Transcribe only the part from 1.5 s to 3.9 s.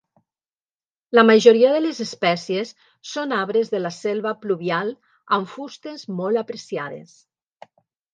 de les espècies són arbres de